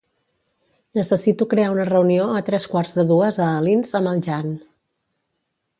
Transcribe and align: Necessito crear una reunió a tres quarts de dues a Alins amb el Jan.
Necessito 0.99 1.47
crear 1.51 1.67
una 1.73 1.85
reunió 1.91 2.25
a 2.39 2.41
tres 2.49 2.67
quarts 2.73 2.97
de 3.01 3.07
dues 3.13 3.39
a 3.45 3.53
Alins 3.61 3.93
amb 4.01 4.13
el 4.15 4.25
Jan. 4.31 4.51